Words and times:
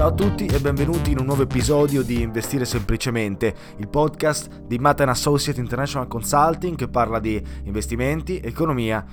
Ciao 0.00 0.08
a 0.08 0.14
tutti 0.14 0.46
e 0.46 0.58
benvenuti 0.60 1.10
in 1.10 1.18
un 1.18 1.26
nuovo 1.26 1.42
episodio 1.42 2.00
di 2.02 2.22
Investire 2.22 2.64
Semplicemente, 2.64 3.54
il 3.76 3.88
podcast 3.88 4.62
di 4.62 4.78
Matan 4.78 5.10
Associate 5.10 5.60
International 5.60 6.08
Consulting 6.08 6.74
che 6.74 6.88
parla 6.88 7.20
di 7.20 7.38
investimenti, 7.64 8.40
economia 8.40 9.04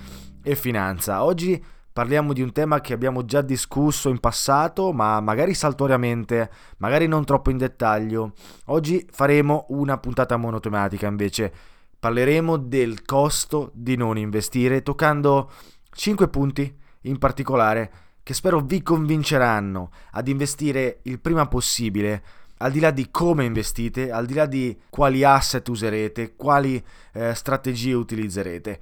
e 0.41 0.55
finanza. 0.55 1.25
Oggi 1.25 1.61
parliamo 1.91 2.31
di 2.31 2.41
un 2.41 2.53
tema 2.53 2.79
che 2.79 2.93
abbiamo 2.93 3.25
già 3.25 3.41
discusso 3.41 4.07
in 4.07 4.21
passato, 4.21 4.93
ma 4.93 5.19
magari 5.19 5.53
saltuariamente, 5.53 6.49
magari 6.77 7.05
non 7.05 7.25
troppo 7.25 7.49
in 7.49 7.57
dettaglio. 7.57 8.31
Oggi 8.67 9.05
faremo 9.11 9.65
una 9.71 9.97
puntata 9.97 10.37
monotematica 10.37 11.05
invece. 11.05 11.51
Parleremo 11.99 12.55
del 12.55 13.03
costo 13.03 13.71
di 13.73 13.97
non 13.97 14.17
investire, 14.17 14.83
toccando 14.83 15.51
5 15.91 16.29
punti 16.29 16.73
in 17.01 17.17
particolare 17.17 17.91
che 18.27 18.33
spero 18.33 18.59
vi 18.59 18.83
convinceranno 18.83 19.89
ad 20.11 20.27
investire 20.27 20.99
il 21.03 21.21
prima 21.21 21.47
possibile, 21.47 22.21
al 22.57 22.73
di 22.73 22.81
là 22.81 22.91
di 22.91 23.09
come 23.09 23.45
investite, 23.45 24.11
al 24.11 24.25
di 24.25 24.33
là 24.33 24.45
di 24.45 24.77
quali 24.89 25.23
asset 25.23 25.65
userete, 25.69 26.35
quali 26.35 26.83
eh, 27.13 27.33
strategie 27.33 27.93
utilizzerete. 27.93 28.81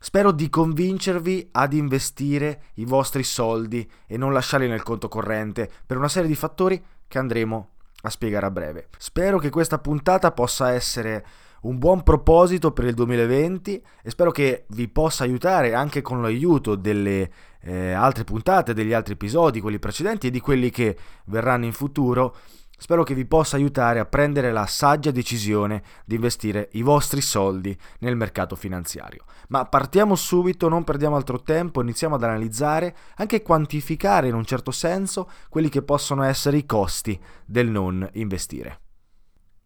Spero 0.00 0.32
di 0.32 0.50
convincervi 0.50 1.50
ad 1.52 1.74
investire 1.74 2.62
i 2.74 2.84
vostri 2.84 3.22
soldi 3.22 3.88
e 4.04 4.16
non 4.16 4.32
lasciarli 4.32 4.66
nel 4.66 4.82
conto 4.82 5.06
corrente 5.06 5.70
per 5.86 5.96
una 5.96 6.08
serie 6.08 6.28
di 6.28 6.34
fattori 6.34 6.84
che 7.06 7.18
andremo 7.18 7.68
a 8.00 8.10
spiegare 8.10 8.46
a 8.46 8.50
breve. 8.50 8.88
Spero 8.98 9.38
che 9.38 9.50
questa 9.50 9.78
puntata 9.78 10.32
possa 10.32 10.72
essere 10.72 11.24
un 11.62 11.78
buon 11.78 12.02
proposito 12.02 12.72
per 12.72 12.86
il 12.86 12.94
2020 12.94 13.84
e 14.02 14.10
spero 14.10 14.32
che 14.32 14.64
vi 14.70 14.88
possa 14.88 15.22
aiutare 15.22 15.72
anche 15.72 16.02
con 16.02 16.20
l'aiuto 16.20 16.74
delle 16.74 17.30
eh, 17.62 17.92
altre 17.92 18.24
puntate, 18.24 18.74
degli 18.74 18.92
altri 18.92 19.14
episodi, 19.14 19.60
quelli 19.60 19.78
precedenti 19.78 20.28
e 20.28 20.30
di 20.30 20.40
quelli 20.40 20.70
che 20.70 20.96
verranno 21.26 21.64
in 21.64 21.72
futuro. 21.72 22.36
Spero 22.82 23.04
che 23.04 23.14
vi 23.14 23.26
possa 23.26 23.54
aiutare 23.54 24.00
a 24.00 24.06
prendere 24.06 24.50
la 24.50 24.66
saggia 24.66 25.12
decisione 25.12 25.84
di 26.04 26.16
investire 26.16 26.68
i 26.72 26.82
vostri 26.82 27.20
soldi 27.20 27.76
nel 28.00 28.16
mercato 28.16 28.56
finanziario. 28.56 29.24
Ma 29.48 29.66
partiamo 29.66 30.16
subito, 30.16 30.68
non 30.68 30.82
perdiamo 30.82 31.14
altro 31.14 31.42
tempo, 31.42 31.80
iniziamo 31.80 32.16
ad 32.16 32.24
analizzare, 32.24 32.96
anche 33.18 33.42
quantificare 33.42 34.26
in 34.26 34.34
un 34.34 34.44
certo 34.44 34.72
senso 34.72 35.30
quelli 35.48 35.68
che 35.68 35.82
possono 35.82 36.24
essere 36.24 36.56
i 36.56 36.66
costi 36.66 37.16
del 37.44 37.68
non 37.68 38.08
investire. 38.14 38.80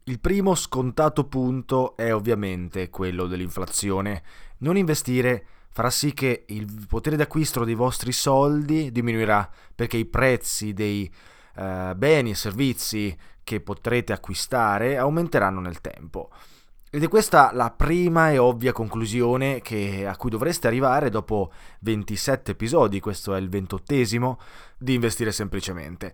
Il 0.05 0.21
primo 0.21 0.55
scontato 0.55 1.25
punto 1.25 1.97
è 1.97 2.15
ovviamente 2.15 2.91
quello 2.91 3.27
dell'inflazione. 3.27 4.23
Non 4.59 4.77
investire 4.77 5.47
farà 5.71 5.91
sì 5.91 6.15
che 6.15 6.45
il 6.49 6.87
potere 6.89 7.17
d'acquisto 7.17 7.65
dei 7.65 7.75
vostri 7.75 8.13
soldi 8.13 8.91
diminuirà 8.91 9.49
perché 9.75 9.97
i 9.97 10.07
prezzi 10.07 10.73
dei 10.73 11.11
uh, 11.57 11.95
beni 11.95 12.31
e 12.31 12.35
servizi 12.35 13.17
che 13.45 13.61
potrete 13.61 14.13
acquistare 14.13 14.97
aumenteranno 14.97 15.61
nel 15.61 15.81
tempo. 15.81 16.31
Ed 16.91 17.03
è 17.03 17.09
questa 17.09 17.51
la 17.53 17.71
prima 17.71 18.31
e 18.31 18.39
ovvia 18.39 18.73
conclusione 18.73 19.61
che, 19.61 20.07
a 20.07 20.17
cui 20.17 20.31
dovreste 20.31 20.67
arrivare 20.67 21.11
dopo 21.11 21.53
27 21.81 22.53
episodi, 22.53 23.01
questo 23.01 23.35
è 23.35 23.39
il 23.39 23.49
ventottesimo, 23.49 24.39
di 24.79 24.95
investire 24.95 25.31
semplicemente. 25.31 26.13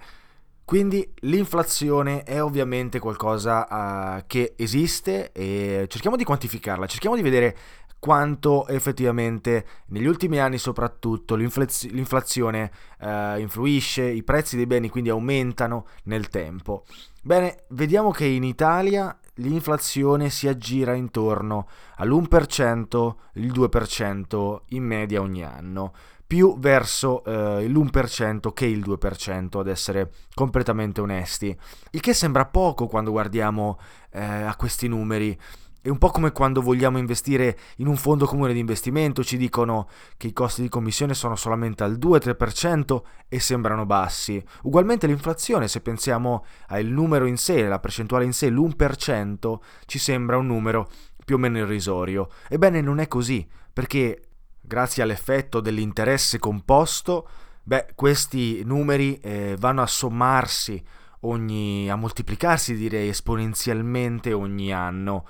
Quindi 0.65 1.13
l'inflazione 1.21 2.23
è 2.23 2.43
ovviamente 2.43 2.99
qualcosa 2.99 3.67
uh, 3.69 4.25
che 4.27 4.55
esiste 4.57 5.31
e 5.33 5.87
cerchiamo 5.89 6.17
di 6.17 6.25
quantificarla, 6.25 6.87
cerchiamo 6.87 7.17
di 7.17 7.23
vedere 7.23 7.57
quanto 8.03 8.67
effettivamente 8.67 9.65
negli 9.91 10.07
ultimi 10.07 10.41
anni 10.41 10.59
soprattutto 10.59 11.37
l'inflaz- 11.37 11.89
l'inflazione 11.89 12.73
uh, 12.99 13.39
influisce, 13.39 14.03
i 14.03 14.25
prezzi 14.25 14.57
dei 14.57 14.67
beni 14.67 14.89
quindi 14.89 15.09
aumentano 15.09 15.87
nel 16.05 16.29
tempo. 16.29 16.83
Bene, 17.23 17.63
vediamo 17.69 18.11
che 18.11 18.25
in 18.25 18.43
Italia 18.43 19.17
l'inflazione 19.35 20.31
si 20.31 20.49
aggira 20.49 20.95
intorno 20.95 21.69
all'1%, 21.99 23.15
il 23.35 23.53
2% 23.53 24.57
in 24.71 24.83
media 24.83 25.21
ogni 25.21 25.45
anno 25.45 25.93
più 26.33 26.59
verso 26.59 27.23
eh, 27.25 27.69
l'1% 27.69 28.55
che 28.55 28.65
il 28.65 28.81
2%, 28.81 29.59
ad 29.59 29.69
essere 29.69 30.13
completamente 30.33 31.03
onesti. 31.03 31.55
Il 31.91 32.01
che 32.01 32.15
sembra 32.15 32.47
poco 32.47 32.87
quando 32.87 33.11
guardiamo 33.11 33.79
eh, 34.11 34.23
a 34.23 34.57
questi 34.57 34.89
numeri. 34.89 35.39
È 35.83 35.89
un 35.89 35.99
po' 35.99 36.11
come 36.11 36.31
quando 36.31 36.63
vogliamo 36.63 36.99
investire 36.99 37.59
in 37.79 37.89
un 37.89 37.97
fondo 37.97 38.25
comune 38.25 38.53
di 38.53 38.61
investimento, 38.61 39.25
ci 39.25 39.37
dicono 39.37 39.89
che 40.17 40.29
i 40.29 40.33
costi 40.33 40.63
di 40.63 40.69
commissione 40.69 41.13
sono 41.13 41.35
solamente 41.35 41.83
al 41.83 41.99
2-3% 41.99 43.03
e 43.27 43.41
sembrano 43.41 43.85
bassi. 43.85 44.41
Ugualmente 44.63 45.09
l'inflazione, 45.09 45.67
se 45.67 45.81
pensiamo 45.81 46.45
al 46.69 46.85
numero 46.85 47.27
in 47.27 47.37
sé, 47.37 47.67
la 47.67 47.81
percentuale 47.81 48.25
in 48.25 48.33
sé, 48.33 48.49
l'1%, 48.49 49.59
ci 49.87 49.99
sembra 49.99 50.37
un 50.37 50.47
numero 50.47 50.89
più 51.25 51.35
o 51.35 51.39
meno 51.39 51.59
irrisorio. 51.59 52.29
Ebbene 52.49 52.81
non 52.81 53.01
è 53.01 53.09
così, 53.09 53.45
perché 53.73 54.23
grazie 54.61 55.03
all'effetto 55.03 55.59
dell'interesse 55.59 56.39
composto, 56.39 57.29
beh, 57.61 57.89
questi 57.97 58.63
numeri 58.65 59.19
eh, 59.19 59.57
vanno 59.59 59.83
a 59.83 59.89
sommarsi 59.89 60.81
ogni, 61.23 61.91
a 61.91 61.97
moltiplicarsi 61.97 62.77
direi 62.77 63.09
esponenzialmente 63.09 64.33
ogni 64.33 64.73
anno 64.73 65.27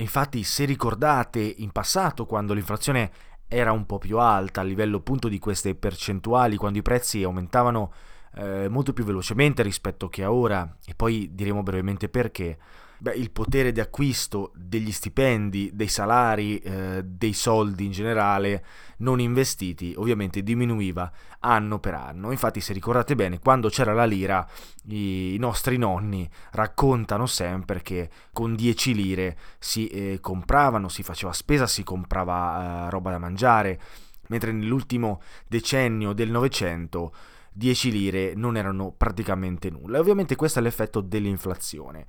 infatti, 0.00 0.42
se 0.42 0.64
ricordate 0.64 1.40
in 1.40 1.70
passato, 1.70 2.26
quando 2.26 2.54
l'inflazione 2.54 3.10
era 3.48 3.72
un 3.72 3.86
po' 3.86 3.98
più 3.98 4.18
alta 4.18 4.60
a 4.60 4.64
livello 4.64 4.98
appunto 4.98 5.28
di 5.28 5.38
queste 5.38 5.74
percentuali, 5.74 6.56
quando 6.56 6.78
i 6.78 6.82
prezzi 6.82 7.22
aumentavano 7.22 7.92
eh, 8.34 8.68
molto 8.68 8.92
più 8.92 9.04
velocemente 9.04 9.62
rispetto 9.62 10.08
che 10.08 10.22
a 10.22 10.32
ora, 10.32 10.76
e 10.84 10.94
poi 10.94 11.30
diremo 11.32 11.62
brevemente 11.62 12.08
perché, 12.08 12.58
Beh, 13.00 13.14
il 13.14 13.30
potere 13.30 13.70
di 13.70 13.78
acquisto 13.78 14.50
degli 14.56 14.90
stipendi, 14.90 15.70
dei 15.72 15.86
salari, 15.86 16.58
eh, 16.58 17.02
dei 17.04 17.32
soldi 17.32 17.84
in 17.84 17.92
generale 17.92 18.64
non 18.98 19.20
investiti 19.20 19.94
ovviamente 19.96 20.42
diminuiva 20.42 21.10
anno 21.40 21.78
per 21.78 21.94
anno. 21.94 22.32
Infatti, 22.32 22.60
se 22.60 22.72
ricordate 22.72 23.14
bene, 23.14 23.38
quando 23.38 23.68
c'era 23.68 23.92
la 23.92 24.04
lira, 24.04 24.44
i, 24.86 25.36
nostri 25.38 25.76
nonni 25.76 26.28
raccontano 26.52 27.26
sempre 27.26 27.82
che 27.82 28.10
con 28.32 28.56
10 28.56 28.94
lire 28.94 29.38
si 29.60 29.86
eh, 29.86 30.18
compravano, 30.20 30.88
si 30.88 31.04
faceva 31.04 31.32
spesa, 31.32 31.68
si 31.68 31.84
comprava 31.84 32.86
eh, 32.86 32.90
roba 32.90 33.12
da 33.12 33.18
mangiare, 33.18 33.80
mentre 34.26 34.50
nell'ultimo 34.50 35.22
decennio 35.46 36.12
del 36.12 36.30
Novecento 36.30 37.12
10 37.52 37.90
lire 37.90 38.34
non 38.34 38.56
erano 38.56 38.92
praticamente 38.96 39.70
nulla. 39.70 39.98
E 39.98 40.00
ovviamente 40.00 40.36
questo 40.36 40.58
è 40.58 40.62
l'effetto 40.62 41.00
dell'inflazione. 41.00 42.06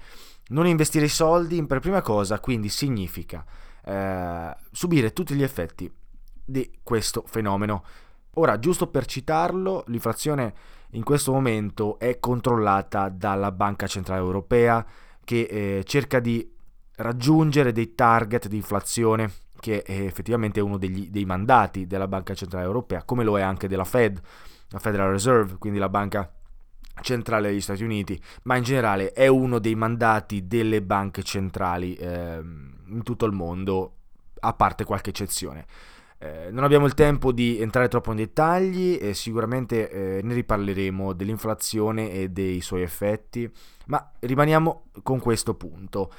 Non 0.50 0.68
investire 0.68 1.06
i 1.06 1.10
soldi 1.10 1.64
per 1.66 1.80
prima 1.80 2.02
cosa 2.02 2.40
quindi 2.40 2.70
significa 2.70 3.46
eh, 3.86 4.56
subire 4.72 5.14
tutti 5.14 5.36
gli 5.36 5.44
effetti 5.44 5.92
di 6.46 6.80
questo 6.84 7.24
fenomeno. 7.26 7.84
Ora, 8.36 8.60
giusto 8.60 8.88
per 8.88 9.06
citarlo, 9.06 9.84
l'inflazione 9.88 10.54
in 10.92 11.04
questo 11.04 11.32
momento 11.32 12.00
è 12.00 12.20
controllata 12.20 13.10
dalla 13.10 13.52
Banca 13.52 13.86
Centrale 13.88 14.22
Europea 14.22 14.86
che 15.24 15.42
eh, 15.42 15.84
cerca 15.84 16.20
di 16.20 16.48
raggiungere 16.96 17.72
dei 17.72 17.94
target 17.94 18.48
di 18.48 18.56
inflazione 18.56 19.32
che 19.60 19.82
è 19.84 20.02
effettivamente 20.02 20.60
uno 20.62 20.78
degli, 20.78 21.10
dei 21.10 21.26
mandati 21.26 21.86
della 21.86 22.08
Banca 22.08 22.34
Centrale 22.34 22.66
Europea, 22.66 23.04
come 23.04 23.24
lo 23.24 23.38
è 23.38 23.42
anche 23.42 23.68
della 23.68 23.84
Fed, 23.84 24.20
la 24.70 24.80
Federal 24.80 25.12
Reserve, 25.12 25.58
quindi 25.58 25.80
la 25.80 25.90
banca 25.90 26.32
centrale 27.02 27.50
degli 27.50 27.62
Stati 27.62 27.84
Uniti, 27.84 28.22
ma 28.44 28.56
in 28.56 28.64
generale 28.64 29.14
è 29.14 29.28
uno 29.28 29.60
dei 29.60 29.76
mandati 29.76 30.48
delle 30.48 30.82
banche 30.82 31.24
centrali 31.24 31.96
eh, 31.96 32.40
in 32.40 33.02
tutto 33.04 33.26
il 33.26 33.32
mondo, 33.32 33.96
a 34.40 34.54
parte 34.54 34.84
qualche 34.84 35.10
eccezione. 35.10 35.66
Eh, 36.22 36.50
non 36.52 36.66
abbiamo 36.66 36.86
il 36.86 36.96
tempo 36.96 37.32
di 37.32 37.62
entrare 37.62 37.88
troppo 37.88 38.12
nei 38.12 38.26
dettagli 38.26 38.98
e 39.00 39.14
sicuramente 39.14 39.90
eh, 39.90 40.20
ne 40.22 40.34
riparleremo 40.34 41.14
dell'inflazione 41.14 42.12
e 42.12 42.28
dei 42.30 42.60
suoi 42.60 42.82
effetti, 42.82 43.50
ma 43.88 44.12
rimaniamo 44.20 44.88
con 45.02 45.20
questo 45.20 45.56
punto. 45.56 46.12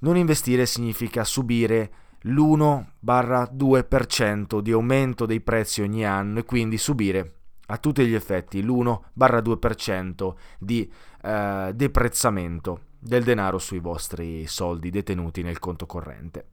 Non 0.00 0.16
investire 0.16 0.64
significa 0.64 1.24
subire 1.24 1.90
l'1-2% 2.22 4.60
di 4.60 4.70
aumento 4.70 5.26
dei 5.26 5.40
prezzi 5.40 5.82
ogni 5.82 6.06
anno 6.06 6.38
e 6.38 6.44
quindi 6.44 6.78
subire 6.78 7.37
a 7.70 7.76
tutti 7.78 8.06
gli 8.06 8.14
effetti 8.14 8.62
l'1-2% 8.62 10.34
di 10.58 10.90
eh, 11.22 11.72
deprezzamento 11.74 12.80
del 12.98 13.22
denaro 13.22 13.58
sui 13.58 13.78
vostri 13.78 14.46
soldi 14.46 14.90
detenuti 14.90 15.42
nel 15.42 15.58
conto 15.58 15.86
corrente. 15.86 16.46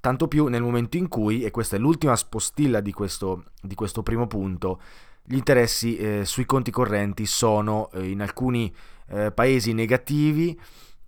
Tanto 0.00 0.28
più 0.28 0.46
nel 0.46 0.62
momento 0.62 0.96
in 0.96 1.08
cui, 1.08 1.42
e 1.42 1.50
questa 1.50 1.76
è 1.76 1.78
l'ultima 1.78 2.14
spostilla 2.14 2.80
di 2.80 2.92
questo, 2.92 3.46
di 3.60 3.74
questo 3.74 4.02
primo 4.02 4.26
punto, 4.26 4.80
gli 5.24 5.36
interessi 5.36 5.96
eh, 5.96 6.24
sui 6.24 6.44
conti 6.44 6.70
correnti 6.70 7.26
sono 7.26 7.90
eh, 7.92 8.08
in 8.08 8.20
alcuni 8.20 8.72
eh, 9.08 9.32
paesi 9.32 9.72
negativi 9.72 10.58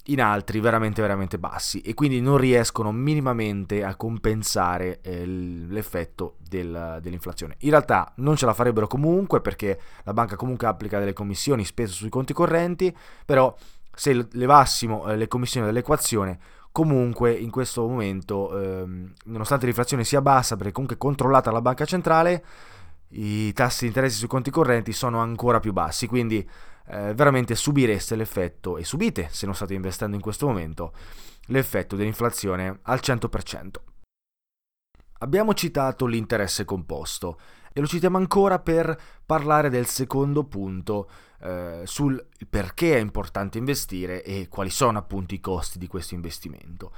in 0.09 0.21
altri 0.23 0.61
veramente 0.61 1.03
veramente 1.03 1.39
bassi 1.39 1.81
e 1.81 1.95
quindi 1.95 2.21
non 2.21 2.37
riescono 2.37 2.93
minimamente 2.93 3.85
a 3.85 3.95
compensare 3.95 5.01
eh, 5.03 5.27
l'effetto 5.27 6.37
del, 6.39 6.99
dell'inflazione. 7.03 7.57
In 7.61 7.71
realtà 7.71 8.13
non 8.17 8.37
ce 8.37 8.47
la 8.47 8.55
farebbero 8.55 8.87
comunque 8.87 9.41
perché 9.41 9.79
la 10.05 10.13
banca 10.13 10.37
comunque 10.37 10.67
applica 10.67 10.99
delle 10.99 11.13
commissioni 11.13 11.65
spesso 11.65 11.95
sui 11.95 12.09
conti 12.09 12.33
correnti, 12.33 12.95
però 13.25 13.55
se 13.95 14.29
levassimo 14.33 15.09
eh, 15.09 15.17
le 15.17 15.29
commissioni 15.29 15.67
dall'equazione 15.67 16.39
comunque 16.71 17.33
in 17.33 17.51
questo 17.51 17.87
momento 17.87 18.57
ehm, 18.57 19.13
nonostante 19.25 19.65
l'inflazione 19.65 20.05
sia 20.05 20.21
bassa 20.21 20.57
perché 20.57 20.73
comunque 20.73 20.97
è 20.97 21.01
controllata 21.01 21.49
dalla 21.49 21.63
banca 21.63 21.85
centrale 21.85 22.45
i 23.13 23.53
tassi 23.53 23.81
di 23.81 23.87
interesse 23.89 24.19
sui 24.19 24.29
conti 24.29 24.51
correnti 24.51 24.93
sono 24.93 25.19
ancora 25.19 25.59
più 25.61 25.73
bassi 25.73 26.07
quindi 26.07 26.49
eh, 26.89 27.15
veramente 27.15 27.55
subireste 27.55 28.17
l'effetto, 28.17 28.79
e 28.79 28.85
subite 28.85 29.29
se 29.31 29.47
non 29.47 29.55
state 29.55 29.75
investendo 29.75 30.17
in 30.17 30.23
questo 30.23 30.47
momento, 30.47 30.93
l'effetto 31.47 31.97
dell'inflazione 31.97 32.81
al 32.83 33.01
100%. 33.03 33.71
Abbiamo 35.21 35.53
citato 35.55 36.07
l'interesse 36.07 36.65
composto 36.65 37.39
e 37.73 37.81
lo 37.81 37.87
citiamo 37.87 38.17
ancora 38.17 38.59
per 38.59 38.97
parlare 39.25 39.69
del 39.69 39.87
secondo 39.87 40.45
punto 40.45 41.09
eh, 41.41 41.83
sul 41.85 42.25
perché 42.49 42.97
è 42.97 43.01
importante 43.01 43.59
investire 43.59 44.23
e 44.23 44.49
quali 44.49 44.71
sono 44.71 44.99
appunto 44.99 45.35
i 45.35 45.41
costi 45.41 45.79
di 45.79 45.87
questo 45.87 46.15
investimento. 46.15 46.93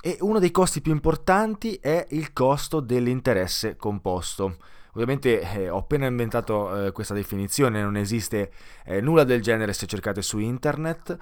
E 0.00 0.18
uno 0.20 0.38
dei 0.38 0.50
costi 0.50 0.82
più 0.82 0.92
importanti 0.92 1.76
è 1.76 2.06
il 2.10 2.34
costo 2.34 2.80
dell'interesse 2.80 3.76
composto. 3.76 4.58
Ovviamente 4.94 5.40
eh, 5.40 5.68
ho 5.68 5.78
appena 5.78 6.06
inventato 6.06 6.86
eh, 6.86 6.92
questa 6.92 7.14
definizione, 7.14 7.82
non 7.82 7.96
esiste 7.96 8.52
eh, 8.84 9.00
nulla 9.00 9.24
del 9.24 9.42
genere 9.42 9.72
se 9.72 9.86
cercate 9.86 10.22
su 10.22 10.38
internet, 10.38 11.16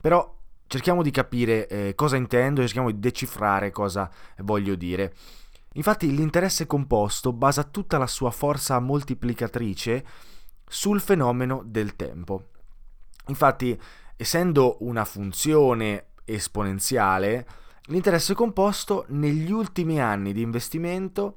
però 0.00 0.36
cerchiamo 0.68 1.02
di 1.02 1.10
capire 1.10 1.66
eh, 1.66 1.94
cosa 1.94 2.16
intendo 2.16 2.60
cerchiamo 2.60 2.90
di 2.90 3.00
decifrare 3.00 3.70
cosa 3.70 4.10
voglio 4.38 4.74
dire. 4.76 5.14
Infatti 5.74 6.14
l'interesse 6.14 6.66
composto 6.66 7.32
basa 7.32 7.64
tutta 7.64 7.98
la 7.98 8.06
sua 8.06 8.30
forza 8.30 8.78
moltiplicatrice 8.78 10.04
sul 10.66 11.00
fenomeno 11.00 11.62
del 11.64 11.96
tempo. 11.96 12.50
Infatti, 13.28 13.78
essendo 14.16 14.76
una 14.80 15.04
funzione 15.04 16.08
esponenziale, 16.24 17.46
l'interesse 17.84 18.34
composto 18.34 19.04
negli 19.08 19.50
ultimi 19.50 20.00
anni 20.00 20.32
di 20.32 20.42
investimento 20.42 21.36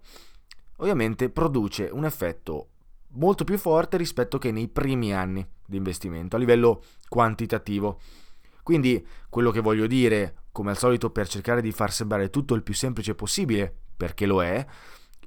ovviamente 0.81 1.29
produce 1.29 1.89
un 1.91 2.05
effetto 2.05 2.67
molto 3.13 3.43
più 3.43 3.57
forte 3.57 3.97
rispetto 3.97 4.37
che 4.37 4.51
nei 4.51 4.67
primi 4.67 5.13
anni 5.13 5.45
di 5.65 5.77
investimento 5.77 6.35
a 6.35 6.39
livello 6.39 6.83
quantitativo. 7.07 7.99
Quindi 8.63 9.05
quello 9.29 9.51
che 9.51 9.59
voglio 9.59 9.87
dire, 9.87 10.43
come 10.51 10.71
al 10.71 10.77
solito 10.77 11.09
per 11.09 11.27
cercare 11.27 11.61
di 11.61 11.71
far 11.71 11.91
sembrare 11.91 12.29
tutto 12.29 12.53
il 12.53 12.63
più 12.63 12.73
semplice 12.73 13.15
possibile, 13.15 13.73
perché 13.97 14.25
lo 14.25 14.43
è, 14.43 14.65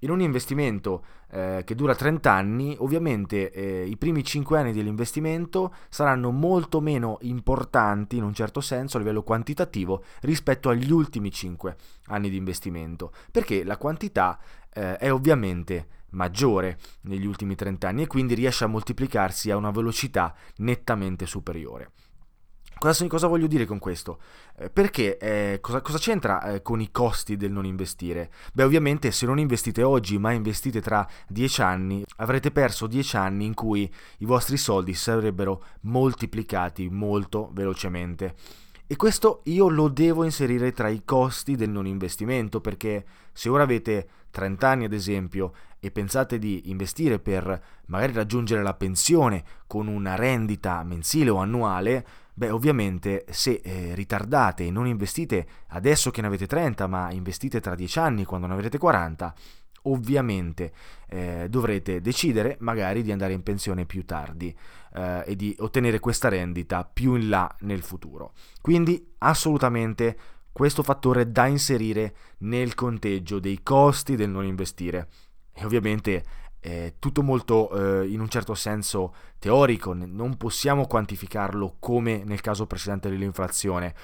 in 0.00 0.10
un 0.10 0.20
investimento 0.20 1.04
eh, 1.30 1.62
che 1.64 1.74
dura 1.74 1.94
30 1.94 2.30
anni, 2.30 2.76
ovviamente 2.78 3.50
eh, 3.50 3.84
i 3.84 3.96
primi 3.96 4.22
5 4.22 4.58
anni 4.58 4.72
dell'investimento 4.72 5.74
saranno 5.88 6.30
molto 6.30 6.80
meno 6.80 7.18
importanti 7.22 8.16
in 8.16 8.22
un 8.22 8.34
certo 8.34 8.60
senso 8.60 8.96
a 8.96 9.00
livello 9.00 9.22
quantitativo 9.22 10.04
rispetto 10.20 10.68
agli 10.68 10.90
ultimi 10.90 11.30
5 11.30 11.76
anni 12.06 12.30
di 12.30 12.36
investimento, 12.36 13.12
perché 13.30 13.64
la 13.64 13.76
quantità 13.76 14.38
eh, 14.72 14.96
è 14.96 15.12
ovviamente 15.12 16.02
maggiore 16.10 16.78
negli 17.02 17.26
ultimi 17.26 17.54
30 17.54 17.88
anni 17.88 18.02
e 18.02 18.06
quindi 18.06 18.34
riesce 18.34 18.64
a 18.64 18.68
moltiplicarsi 18.68 19.50
a 19.50 19.56
una 19.56 19.70
velocità 19.70 20.34
nettamente 20.56 21.26
superiore. 21.26 21.90
Cosa, 22.84 23.06
cosa, 23.06 23.28
voglio 23.28 23.46
dire 23.46 23.64
con 23.64 23.78
questo? 23.78 24.18
Eh, 24.58 24.68
perché 24.68 25.16
eh, 25.16 25.58
cosa, 25.62 25.80
cosa, 25.80 25.96
c'entra 25.96 26.42
eh, 26.42 26.60
con 26.60 26.82
i 26.82 26.90
costi 26.90 27.38
del 27.38 27.50
non 27.50 27.64
investire? 27.64 28.30
Beh, 28.52 28.62
ovviamente 28.62 29.10
se 29.10 29.24
non 29.24 29.38
investite 29.38 29.82
oggi 29.82 30.18
ma 30.18 30.32
investite 30.32 30.82
tra 30.82 31.08
10 31.28 31.62
anni, 31.62 32.04
avrete 32.16 32.50
perso 32.50 32.86
10 32.86 33.16
anni 33.16 33.46
in 33.46 33.54
cui 33.54 33.90
i 34.18 34.26
vostri 34.26 34.58
soldi 34.58 34.92
sarebbero 34.92 35.62
moltiplicati 35.80 36.90
molto 36.90 37.48
velocemente. 37.54 38.34
E 38.86 38.96
questo 38.96 39.40
io 39.44 39.70
lo 39.70 39.88
devo 39.88 40.22
inserire 40.22 40.72
tra 40.72 40.88
i 40.88 41.04
costi 41.06 41.56
del 41.56 41.70
non 41.70 41.86
investimento 41.86 42.60
perché 42.60 43.06
se 43.32 43.48
ora 43.48 43.62
avete 43.62 44.08
30 44.30 44.68
anni 44.68 44.84
ad 44.84 44.92
esempio 44.92 45.52
e 45.80 45.90
pensate 45.90 46.38
di 46.38 46.68
investire 46.68 47.18
per 47.18 47.62
magari 47.86 48.12
raggiungere 48.12 48.62
la 48.62 48.74
pensione 48.74 49.42
con 49.66 49.86
una 49.86 50.16
rendita 50.16 50.82
mensile 50.82 51.30
o 51.30 51.36
annuale, 51.36 52.06
beh 52.34 52.50
ovviamente 52.50 53.24
se 53.30 53.60
eh, 53.62 53.94
ritardate 53.94 54.66
e 54.66 54.70
non 54.70 54.86
investite 54.86 55.46
adesso 55.68 56.10
che 56.10 56.20
ne 56.20 56.26
avete 56.26 56.46
30 56.46 56.86
ma 56.86 57.10
investite 57.12 57.60
tra 57.60 57.74
10 57.74 57.98
anni 57.98 58.24
quando 58.24 58.46
ne 58.46 58.54
avrete 58.54 58.78
40, 58.78 59.34
ovviamente 59.86 60.72
eh, 61.08 61.46
dovrete 61.48 62.00
decidere 62.00 62.56
magari 62.60 63.02
di 63.02 63.12
andare 63.12 63.32
in 63.32 63.42
pensione 63.42 63.86
più 63.86 64.04
tardi 64.04 64.54
eh, 64.94 65.24
e 65.26 65.36
di 65.36 65.54
ottenere 65.58 65.98
questa 65.98 66.28
rendita 66.28 66.84
più 66.84 67.14
in 67.14 67.28
là 67.28 67.54
nel 67.60 67.82
futuro. 67.82 68.32
Quindi 68.60 69.14
assolutamente 69.18 70.16
questo 70.52 70.82
fattore 70.82 71.30
da 71.32 71.46
inserire 71.46 72.14
nel 72.38 72.74
conteggio 72.74 73.38
dei 73.40 73.60
costi 73.62 74.16
del 74.16 74.30
non 74.30 74.44
investire. 74.44 75.08
E 75.52 75.64
ovviamente 75.64 76.24
è 76.64 76.94
tutto 76.98 77.22
molto 77.22 78.00
eh, 78.00 78.06
in 78.06 78.20
un 78.20 78.28
certo 78.30 78.54
senso 78.54 79.14
teorico, 79.38 79.92
non 79.92 80.38
possiamo 80.38 80.86
quantificarlo 80.86 81.76
come 81.78 82.24
nel 82.24 82.40
caso 82.40 82.66
precedente 82.66 83.10
dell'inflazione 83.10 83.94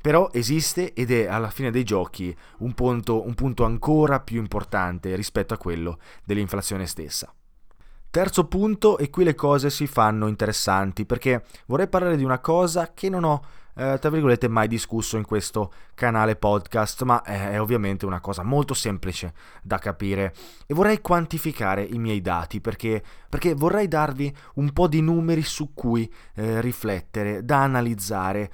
però 0.00 0.30
esiste 0.32 0.92
ed 0.92 1.10
è 1.10 1.26
alla 1.26 1.50
fine 1.50 1.72
dei 1.72 1.82
giochi 1.82 2.32
un 2.58 2.74
punto, 2.74 3.26
un 3.26 3.34
punto 3.34 3.64
ancora 3.64 4.20
più 4.20 4.38
importante 4.38 5.16
rispetto 5.16 5.52
a 5.52 5.58
quello 5.58 5.98
dell'inflazione 6.22 6.86
stessa. 6.86 7.34
Terzo 8.08 8.46
punto, 8.46 8.98
e 8.98 9.10
qui 9.10 9.24
le 9.24 9.34
cose 9.34 9.68
si 9.68 9.88
fanno 9.88 10.28
interessanti, 10.28 11.06
perché 11.06 11.44
vorrei 11.66 11.88
parlare 11.88 12.16
di 12.16 12.22
una 12.22 12.38
cosa 12.38 12.92
che 12.94 13.08
non 13.08 13.24
ho, 13.24 13.42
eh, 13.76 13.98
tra 14.00 14.10
virgolette, 14.10 14.48
mai 14.48 14.68
discusso 14.68 15.16
in 15.16 15.24
questo 15.24 15.72
canale 15.94 16.36
podcast, 16.36 17.02
ma 17.02 17.22
è 17.22 17.60
ovviamente 17.60 18.06
una 18.06 18.20
cosa 18.20 18.42
molto 18.42 18.74
semplice 18.74 19.34
da 19.62 19.78
capire. 19.78 20.34
E 20.66 20.74
vorrei 20.74 21.00
quantificare 21.00 21.82
i 21.82 21.98
miei 21.98 22.22
dati, 22.22 22.60
perché, 22.60 23.02
perché 23.28 23.54
vorrei 23.54 23.86
darvi 23.86 24.34
un 24.54 24.72
po' 24.72 24.88
di 24.88 25.02
numeri 25.02 25.42
su 25.42 25.74
cui 25.74 26.10
eh, 26.34 26.60
riflettere, 26.60 27.44
da 27.44 27.62
analizzare 27.62 28.50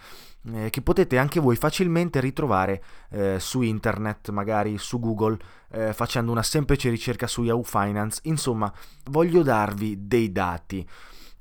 eh, 0.53 0.71
che 0.71 0.83
potete 0.83 1.19
anche 1.19 1.39
voi 1.39 1.55
facilmente 1.55 2.19
ritrovare 2.19 2.83
eh, 3.11 3.37
su 3.39 3.63
internet, 3.63 4.31
magari 4.31 4.77
su 4.77 4.99
Google, 4.99 5.39
eh, 5.71 5.93
facendo 5.93 6.33
una 6.33 6.43
semplice 6.43 6.91
ricerca 6.91 7.29
su 7.29 7.45
Yahoo 7.45 7.63
Finance. 7.63 8.21
Insomma, 8.25 8.73
voglio 9.05 9.43
darvi 9.43 10.07
dei 10.07 10.33
dati. 10.33 10.87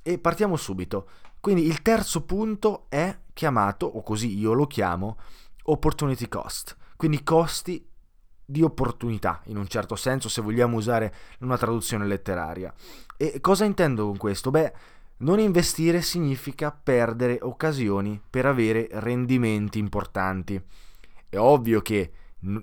E 0.04 0.20
partiamo 0.20 0.56
subito. 0.56 1.08
Quindi 1.42 1.66
il 1.66 1.82
terzo 1.82 2.24
punto 2.24 2.86
è 2.88 3.18
chiamato, 3.34 3.88
o 3.88 4.04
così 4.04 4.38
io 4.38 4.54
lo 4.54 4.68
chiamo, 4.68 5.18
opportunity 5.64 6.28
cost, 6.28 6.78
quindi 6.96 7.24
costi 7.24 7.84
di 8.46 8.62
opportunità, 8.62 9.42
in 9.46 9.58
un 9.58 9.68
certo 9.68 9.96
senso, 9.96 10.30
se 10.30 10.42
vogliamo 10.42 10.78
usare 10.78 11.14
una 11.40 11.58
traduzione 11.58 12.06
letteraria. 12.06 12.72
E 13.18 13.42
cosa 13.42 13.66
intendo 13.66 14.06
con 14.06 14.18
questo? 14.18 14.52
Beh, 14.52 14.74
non 15.18 15.40
investire 15.40 16.02
significa 16.02 16.72
perdere 16.72 17.40
occasioni 17.42 18.22
per 18.30 18.46
avere 18.46 18.88
rendimenti 18.92 19.80
importanti. 19.80 20.62
È 21.28 21.38
ovvio 21.38 21.82
che 21.82 22.12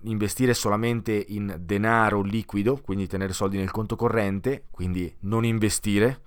investire 0.03 0.55
solamente 0.55 1.13
in 1.29 1.57
denaro 1.61 2.23
liquido, 2.23 2.81
quindi 2.81 3.09
tenere 3.09 3.33
soldi 3.33 3.57
nel 3.57 3.71
conto 3.71 3.97
corrente, 3.97 4.67
quindi 4.71 5.13
non 5.21 5.45
investire, 5.45 6.23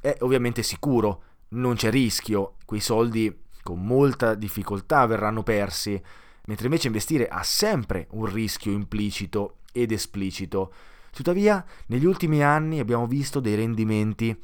è 0.00 0.16
ovviamente 0.20 0.62
sicuro, 0.62 1.24
non 1.52 1.74
c'è 1.74 1.90
rischio, 1.90 2.56
quei 2.64 2.80
soldi 2.80 3.34
con 3.62 3.84
molta 3.84 4.34
difficoltà 4.34 5.06
verranno 5.06 5.42
persi, 5.42 6.00
mentre 6.46 6.66
invece 6.66 6.88
investire 6.88 7.28
ha 7.28 7.42
sempre 7.42 8.08
un 8.10 8.26
rischio 8.26 8.72
implicito 8.72 9.58
ed 9.72 9.92
esplicito. 9.92 10.72
Tuttavia, 11.10 11.64
negli 11.86 12.06
ultimi 12.06 12.42
anni 12.42 12.78
abbiamo 12.78 13.06
visto 13.06 13.40
dei 13.40 13.54
rendimenti 13.54 14.36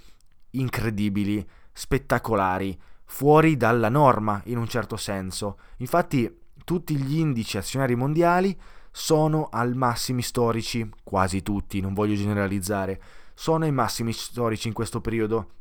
incredibili, 0.50 1.46
spettacolari, 1.72 2.78
fuori 3.04 3.56
dalla 3.56 3.88
norma 3.88 4.40
in 4.46 4.58
un 4.58 4.68
certo 4.68 4.96
senso. 4.96 5.58
Infatti 5.78 6.32
tutti 6.64 6.96
gli 6.96 7.18
indici 7.18 7.56
azionari 7.56 7.94
mondiali 7.94 8.56
sono 8.90 9.48
al 9.50 9.74
massimi 9.74 10.22
storici, 10.22 10.88
quasi 11.02 11.42
tutti, 11.42 11.80
non 11.80 11.94
voglio 11.94 12.14
generalizzare, 12.14 13.00
sono 13.34 13.64
ai 13.64 13.72
massimi 13.72 14.12
storici 14.12 14.68
in 14.68 14.74
questo 14.74 15.00
periodo. 15.00 15.52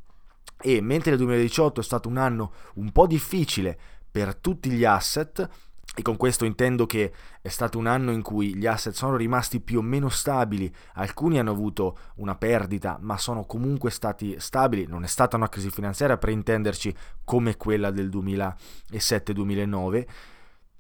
E 0.62 0.82
mentre 0.82 1.12
il 1.12 1.18
2018 1.18 1.82
è 1.82 1.84
stato 1.84 2.10
un 2.10 2.18
anno 2.18 2.54
un 2.76 2.92
po' 2.92 3.08
difficile 3.08 3.78
per 4.10 4.36
tutti 4.36 4.70
gli 4.72 4.86
asset, 4.86 5.48
e 5.96 6.02
con 6.04 6.16
questo 6.16 6.46
intendo 6.46 6.86
che 6.86 7.12
è 7.42 7.48
stato 7.48 7.80
un 7.80 7.88
anno 7.88 8.12
in 8.12 8.22
cui 8.22 8.56
gli 8.56 8.68
asset 8.68 8.94
sono 8.94 9.16
rimasti 9.16 9.60
più 9.60 9.80
o 9.80 9.82
meno 9.82 10.10
stabili, 10.10 10.72
alcuni 10.94 11.40
hanno 11.40 11.50
avuto 11.50 11.98
una 12.18 12.36
perdita, 12.36 13.00
ma 13.02 13.18
sono 13.18 13.46
comunque 13.46 13.90
stati 13.90 14.36
stabili, 14.40 14.86
non 14.86 15.04
è 15.04 15.08
stata 15.08 15.38
una 15.38 15.50
crisi 15.50 15.72
finanziaria 15.72 16.18
per 16.18 16.30
intenderci 16.30 16.96
come 17.24 17.58
quella 17.58 17.90
del 17.90 18.10
2007-2009. 18.10 20.08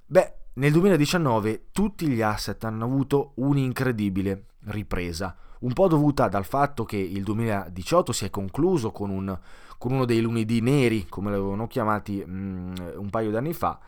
Beh, 0.05 0.34
nel 0.53 0.72
2019 0.72 1.69
tutti 1.72 2.07
gli 2.07 2.22
asset 2.22 2.63
hanno 2.63 2.86
avuto 2.86 3.31
un'incredibile 3.38 4.46
ripresa, 4.65 5.36
un 5.62 5.74
po' 5.74 5.88
dovuta 5.88 6.28
dal 6.28 6.46
fatto 6.46 6.84
che 6.84 6.98
il 6.98 7.24
2018 7.24 8.12
si 8.12 8.26
è 8.26 8.30
concluso 8.30 8.92
con, 8.92 9.10
un, 9.10 9.38
con 9.78 9.92
uno 9.92 10.06
dei 10.06 10.22
lunedì 10.22 10.62
neri, 10.62 11.06
come 11.08 11.32
l'avevano 11.32 11.68
chiamati 11.68 12.24
mm, 12.26 12.76
un 12.96 13.10
paio 13.10 13.32
d'anni 13.32 13.54
fa, 13.54 13.80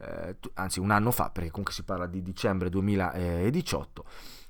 eh, 0.00 0.36
anzi 0.54 0.80
un 0.80 0.90
anno 0.90 1.10
fa, 1.10 1.30
perché 1.30 1.50
comunque 1.50 1.74
si 1.74 1.82
parla 1.82 2.06
di 2.06 2.22
dicembre 2.22 2.70
2018, 2.70 4.04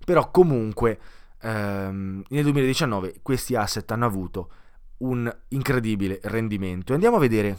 però 0.04 0.30
comunque 0.30 1.00
ehm, 1.40 2.22
nel 2.28 2.42
2019 2.42 3.20
questi 3.22 3.54
asset 3.54 3.90
hanno 3.90 4.06
avuto 4.06 4.50
un 4.98 5.34
incredibile 5.48 6.20
rendimento. 6.24 6.92
Andiamo 6.92 7.16
a 7.16 7.20
vedere, 7.20 7.58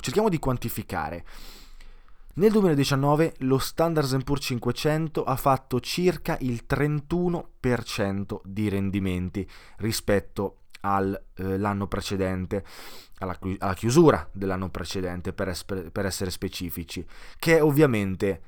cerchiamo 0.00 0.28
di 0.28 0.38
quantificare. 0.38 1.24
Nel 2.40 2.52
2019 2.52 3.34
lo 3.40 3.58
Standard 3.58 4.24
Poor's 4.24 4.46
500 4.46 5.24
ha 5.24 5.36
fatto 5.36 5.78
circa 5.78 6.38
il 6.40 6.64
31% 6.66 8.40
di 8.44 8.70
rendimenti 8.70 9.46
rispetto 9.76 10.60
all'anno 10.80 11.84
eh, 11.84 11.88
precedente, 11.88 12.64
alla, 13.18 13.38
alla, 13.58 13.74
chiusura 13.74 14.26
dell'anno 14.32 14.70
precedente 14.70 15.34
per, 15.34 15.48
esper, 15.48 15.90
per 15.92 16.06
essere 16.06 16.30
specifici, 16.30 17.06
che 17.38 17.58
è 17.58 17.62
ovviamente 17.62 18.40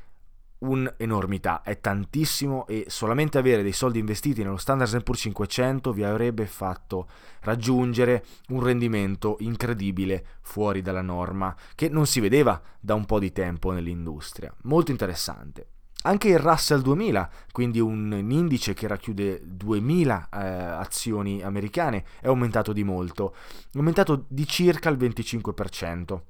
un'enormità, 0.63 1.63
è 1.63 1.81
tantissimo 1.81 2.67
e 2.67 2.87
solamente 2.89 3.39
avere 3.39 3.63
dei 3.63 3.73
soldi 3.73 3.99
investiti 3.99 4.43
nello 4.43 4.57
Standard 4.57 5.03
Poor's 5.03 5.21
500 5.21 5.93
vi 5.93 6.05
avrebbe 6.05 6.47
fatto 6.47 7.09
raggiungere 7.41 8.25
un 8.49 8.63
rendimento 8.63 9.37
incredibile 9.41 10.25
fuori 10.41 10.83
dalla 10.83 11.03
norma 11.03 11.55
che 11.75 11.89
non 11.89 12.07
si 12.07 12.21
vedeva 12.21 12.61
da 12.81 12.95
un 12.95 13.05
po' 13.05 13.19
di 13.19 13.33
tempo 13.33 13.73
nell'industria. 13.73 14.55
Molto 14.63 14.91
interessante. 14.91 15.67
Anche 16.05 16.29
il 16.29 16.39
Russell 16.39 16.81
2000, 16.81 17.31
quindi 17.53 17.79
un, 17.79 18.13
indice 18.29 18.75
che 18.75 18.89
racchiude 18.89 19.41
2000 19.45 20.29
eh, 20.33 20.39
azioni 20.39 21.43
americane, 21.43 22.05
è 22.21 22.27
aumentato 22.27 22.73
di 22.73 22.83
molto, 22.83 23.35
è 23.73 23.79
aumentato 23.79 24.25
di 24.27 24.45
circa 24.47 24.89
il 24.89 24.97
25%. 24.97 26.21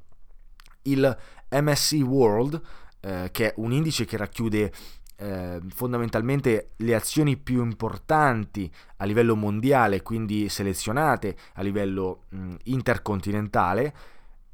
Il 0.83 1.17
MSC 1.53 1.95
World, 2.03 2.61
eh, 3.03 3.29
che 3.31 3.51
è 3.51 3.55
un 3.57 3.73
indice 3.73 4.05
che 4.05 4.17
racchiude 4.17 4.73
eh, 5.17 5.61
fondamentalmente 5.69 6.71
le 6.77 6.95
azioni 6.95 7.37
più 7.37 7.63
importanti 7.63 8.71
a 8.97 9.05
livello 9.05 9.37
mondiale, 9.37 10.03
quindi 10.03 10.49
selezionate 10.49 11.37
a 11.55 11.63
livello 11.63 12.25
mh, 12.31 12.55
intercontinentale, 12.65 13.95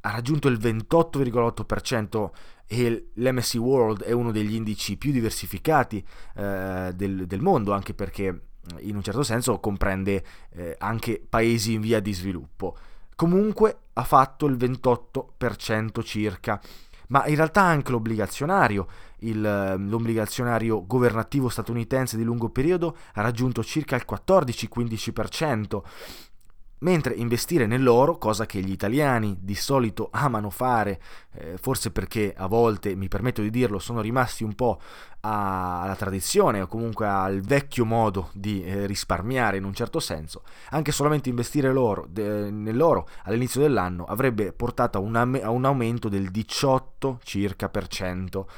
ha 0.00 0.10
raggiunto 0.10 0.48
il 0.48 0.58
28,8% 0.58 2.30
e 2.66 3.10
l'MSC 3.14 3.54
World 3.54 4.02
è 4.02 4.12
uno 4.12 4.30
degli 4.30 4.54
indici 4.54 4.96
più 4.96 5.10
diversificati 5.10 6.04
eh, 6.36 6.92
del, 6.94 7.26
del, 7.26 7.40
mondo, 7.40 7.72
anche 7.72 7.94
perché 7.94 8.42
in 8.80 8.94
un 8.94 9.02
certo 9.02 9.22
senso 9.22 9.58
comprende 9.58 10.22
eh, 10.50 10.74
anche 10.78 11.22
paesi 11.26 11.72
in 11.72 11.80
via 11.80 12.00
di 12.00 12.12
sviluppo. 12.12 12.76
Comunque 13.16 13.78
ha 13.94 14.04
fatto 14.04 14.46
il 14.46 14.56
28% 14.56 16.02
circa, 16.04 16.60
ma 17.08 17.26
in 17.26 17.36
realtà 17.36 17.62
anche 17.62 17.90
l'obbligazionario, 17.90 18.86
il, 19.20 19.40
l'obbligazionario 19.40 20.86
governativo 20.86 21.48
statunitense 21.48 22.16
di 22.16 22.22
lungo 22.22 22.48
periodo 22.48 22.96
ha 23.14 23.20
raggiunto 23.22 23.62
circa 23.62 23.96
il 23.96 24.04
14-15%. 24.08 25.80
Mentre 26.80 27.14
investire 27.14 27.66
nell'oro, 27.66 28.18
cosa 28.18 28.46
che 28.46 28.60
gli 28.60 28.70
italiani 28.70 29.36
di 29.40 29.54
solito 29.54 30.08
amano 30.12 30.48
fare, 30.50 31.00
eh, 31.34 31.56
forse 31.58 31.90
perché 31.90 32.32
a 32.36 32.46
volte, 32.46 32.94
mi 32.94 33.08
permetto 33.08 33.42
di 33.42 33.50
dirlo, 33.50 33.78
sono 33.78 34.00
rimasti 34.00 34.44
un 34.44 34.54
po' 34.54 34.80
alla 35.20 35.96
tradizione 35.96 36.60
o 36.60 36.66
comunque 36.68 37.06
al 37.08 37.40
vecchio 37.40 37.84
modo 37.84 38.30
di 38.32 38.62
eh, 38.62 38.86
risparmiare 38.86 39.56
in 39.56 39.64
un 39.64 39.74
certo 39.74 39.98
senso, 39.98 40.42
anche 40.70 40.92
solamente 40.92 41.28
investire 41.28 41.72
de, 42.08 42.50
nell'oro 42.50 43.08
all'inizio 43.24 43.60
dell'anno 43.60 44.04
avrebbe 44.04 44.52
portato 44.52 44.98
a 44.98 45.00
un, 45.00 45.16
a 45.42 45.50
un 45.50 45.64
aumento 45.64 46.08
del 46.08 46.30
18 46.30 47.18
circa 47.24 47.68
per 47.68 47.88
cento. 47.88 48.48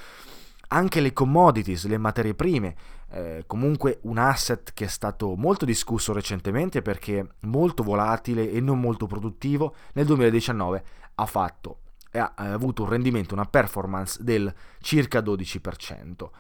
Anche 0.73 1.00
le 1.00 1.12
commodities, 1.12 1.87
le 1.87 1.99
materie 1.99 2.35
prime, 2.35 2.75
eh, 3.11 3.45
comunque 3.47 3.99
un 4.03 4.19
asset 4.19 4.73
che 4.73 4.85
è 4.85 4.89
stato 4.89 5.35
molto 5.35 5.65
discusso 5.65 6.12
recentemente 6.12 6.81
perché 6.81 7.35
molto 7.41 7.83
volatile 7.83 8.50
e 8.50 8.61
non 8.61 8.79
molto 8.79 9.07
produttivo, 9.07 9.75
nel 9.95 10.07
2019 10.07 10.85
ha 11.15 11.27
fatto 11.27 11.79
ha 12.12 12.33
avuto 12.35 12.83
un 12.83 12.89
rendimento, 12.89 13.35
una 13.35 13.45
performance 13.45 14.23
del 14.23 14.53
circa 14.81 15.21
12%. 15.21 16.31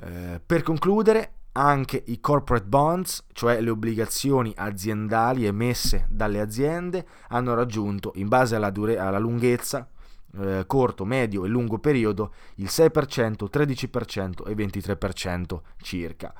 Eh, 0.00 0.40
per 0.44 0.62
concludere, 0.62 1.32
anche 1.52 2.02
i 2.06 2.20
corporate 2.20 2.66
bonds, 2.66 3.24
cioè 3.32 3.60
le 3.60 3.70
obbligazioni 3.70 4.52
aziendali 4.54 5.46
emesse 5.46 6.06
dalle 6.08 6.40
aziende, 6.40 7.06
hanno 7.28 7.54
raggiunto, 7.54 8.12
in 8.16 8.28
base 8.28 8.54
alla, 8.54 8.70
dure- 8.70 8.98
alla 8.98 9.18
lunghezza, 9.18 9.88
eh, 10.36 10.64
corto, 10.66 11.04
medio 11.04 11.44
e 11.44 11.48
lungo 11.48 11.78
periodo 11.78 12.32
il 12.56 12.66
6%, 12.66 13.48
13% 13.50 14.48
e 14.48 14.54
23% 14.54 15.60
circa. 15.80 16.34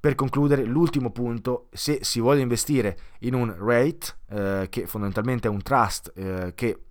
Per 0.00 0.14
concludere, 0.14 0.62
l'ultimo 0.64 1.10
punto, 1.10 1.68
se 1.72 1.98
si 2.02 2.20
vuole 2.20 2.40
investire 2.40 2.98
in 3.20 3.34
un 3.34 3.54
rate, 3.58 4.14
eh, 4.30 4.66
che 4.70 4.86
fondamentalmente 4.86 5.48
è 5.48 5.50
un 5.50 5.62
trust 5.62 6.12
eh, 6.14 6.52
che 6.54 6.82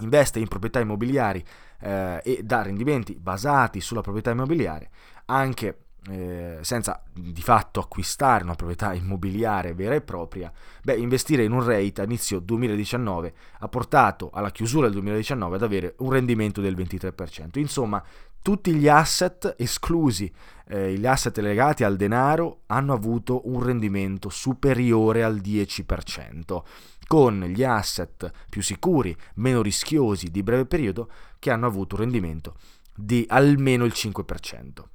investe 0.00 0.38
in 0.38 0.48
proprietà 0.48 0.80
immobiliari 0.80 1.42
eh, 1.80 2.20
e 2.22 2.42
dà 2.42 2.62
rendimenti 2.62 3.14
basati 3.18 3.80
sulla 3.80 4.02
proprietà 4.02 4.30
immobiliare, 4.30 4.90
anche 5.26 5.78
eh, 6.10 6.58
senza 6.62 7.02
di 7.12 7.42
fatto 7.42 7.78
acquistare 7.78 8.42
una 8.42 8.54
proprietà 8.54 8.92
immobiliare 8.92 9.74
vera 9.74 9.94
e 9.94 10.00
propria, 10.00 10.52
beh, 10.82 10.96
investire 10.96 11.44
in 11.44 11.52
un 11.52 11.64
rate 11.64 12.00
a 12.00 12.04
inizio 12.04 12.40
2019 12.40 13.34
ha 13.60 13.68
portato 13.68 14.30
alla 14.32 14.50
chiusura 14.50 14.86
del 14.86 14.94
2019 14.94 15.56
ad 15.56 15.62
avere 15.62 15.94
un 15.98 16.10
rendimento 16.10 16.60
del 16.60 16.74
23%. 16.74 17.58
Insomma, 17.58 18.02
tutti 18.42 18.74
gli 18.74 18.88
asset 18.88 19.54
esclusi, 19.56 20.30
eh, 20.66 20.94
gli 20.94 21.06
asset 21.06 21.38
legati 21.38 21.84
al 21.84 21.96
denaro, 21.96 22.62
hanno 22.66 22.92
avuto 22.92 23.48
un 23.48 23.62
rendimento 23.62 24.28
superiore 24.28 25.22
al 25.22 25.36
10%, 25.36 26.64
con 27.06 27.42
gli 27.42 27.62
asset 27.62 28.30
più 28.50 28.60
sicuri, 28.60 29.16
meno 29.34 29.62
rischiosi 29.62 30.32
di 30.32 30.42
breve 30.42 30.66
periodo, 30.66 31.08
che 31.38 31.52
hanno 31.52 31.66
avuto 31.66 31.94
un 31.94 32.00
rendimento 32.00 32.56
di 32.94 33.24
almeno 33.28 33.84
il 33.84 33.92
5%. 33.94 34.91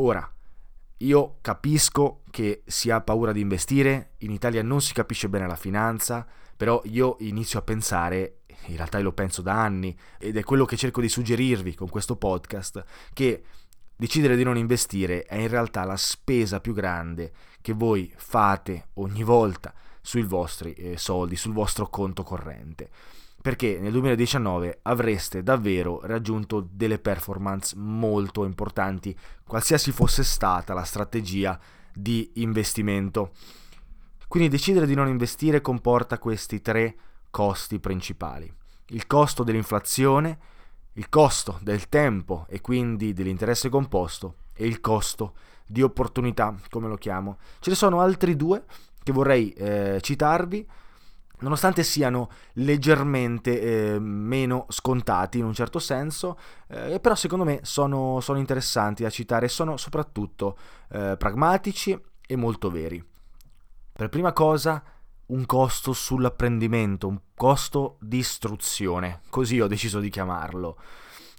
Ora, 0.00 0.32
io 0.98 1.38
capisco 1.40 2.22
che 2.30 2.62
si 2.66 2.88
ha 2.90 3.00
paura 3.00 3.32
di 3.32 3.40
investire, 3.40 4.12
in 4.18 4.30
Italia 4.30 4.62
non 4.62 4.80
si 4.80 4.92
capisce 4.92 5.28
bene 5.28 5.48
la 5.48 5.56
finanza, 5.56 6.24
però 6.56 6.80
io 6.84 7.16
inizio 7.20 7.58
a 7.58 7.62
pensare, 7.62 8.42
in 8.66 8.76
realtà 8.76 9.00
lo 9.00 9.12
penso 9.12 9.42
da 9.42 9.60
anni, 9.60 9.96
ed 10.18 10.36
è 10.36 10.44
quello 10.44 10.64
che 10.64 10.76
cerco 10.76 11.00
di 11.00 11.08
suggerirvi 11.08 11.74
con 11.74 11.88
questo 11.88 12.14
podcast, 12.14 12.84
che 13.12 13.42
decidere 13.96 14.36
di 14.36 14.44
non 14.44 14.56
investire 14.56 15.24
è 15.24 15.34
in 15.34 15.48
realtà 15.48 15.82
la 15.82 15.96
spesa 15.96 16.60
più 16.60 16.74
grande 16.74 17.32
che 17.60 17.72
voi 17.72 18.12
fate 18.16 18.90
ogni 18.94 19.24
volta 19.24 19.74
sui 20.00 20.22
vostri 20.22 20.74
eh, 20.74 20.96
soldi, 20.96 21.34
sul 21.34 21.52
vostro 21.52 21.88
conto 21.88 22.22
corrente 22.22 22.90
perché 23.40 23.78
nel 23.78 23.92
2019 23.92 24.80
avreste 24.82 25.42
davvero 25.42 26.00
raggiunto 26.02 26.66
delle 26.70 26.98
performance 26.98 27.76
molto 27.76 28.44
importanti, 28.44 29.16
qualsiasi 29.46 29.92
fosse 29.92 30.24
stata 30.24 30.74
la 30.74 30.82
strategia 30.82 31.58
di 31.92 32.30
investimento. 32.34 33.32
Quindi 34.26 34.48
decidere 34.48 34.86
di 34.86 34.94
non 34.94 35.08
investire 35.08 35.60
comporta 35.60 36.18
questi 36.18 36.60
tre 36.60 36.96
costi 37.30 37.78
principali. 37.78 38.52
Il 38.88 39.06
costo 39.06 39.44
dell'inflazione, 39.44 40.38
il 40.94 41.08
costo 41.08 41.58
del 41.62 41.88
tempo 41.88 42.44
e 42.48 42.60
quindi 42.60 43.12
dell'interesse 43.12 43.68
composto 43.68 44.34
e 44.52 44.66
il 44.66 44.80
costo 44.80 45.34
di 45.66 45.82
opportunità, 45.82 46.54
come 46.70 46.88
lo 46.88 46.96
chiamo. 46.96 47.38
Ce 47.60 47.70
ne 47.70 47.76
sono 47.76 48.00
altri 48.00 48.34
due 48.36 48.64
che 49.02 49.12
vorrei 49.12 49.52
eh, 49.52 49.98
citarvi 50.02 50.66
nonostante 51.40 51.82
siano 51.82 52.30
leggermente 52.54 53.94
eh, 53.94 53.98
meno 53.98 54.66
scontati 54.68 55.38
in 55.38 55.44
un 55.44 55.54
certo 55.54 55.78
senso, 55.78 56.38
eh, 56.68 56.98
però 57.00 57.14
secondo 57.14 57.44
me 57.44 57.60
sono, 57.62 58.20
sono, 58.20 58.38
interessanti 58.38 59.02
da 59.02 59.10
citare 59.10 59.46
e 59.46 59.48
sono 59.48 59.76
soprattutto 59.76 60.56
eh, 60.90 61.16
pragmatici 61.18 61.98
e 62.26 62.36
molto 62.36 62.70
veri. 62.70 63.04
Per 63.92 64.08
prima 64.08 64.32
cosa, 64.32 64.82
un 65.26 65.46
costo 65.46 65.92
sull'apprendimento, 65.92 67.08
un 67.08 67.20
costo 67.34 67.96
di 68.00 68.18
istruzione, 68.18 69.20
così 69.28 69.60
ho 69.60 69.66
deciso 69.66 70.00
di 70.00 70.08
chiamarlo, 70.08 70.78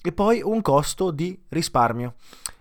e 0.02 0.12
poi 0.12 0.42
un 0.42 0.62
costo 0.62 1.12
di 1.12 1.38
risparmio. 1.50 2.16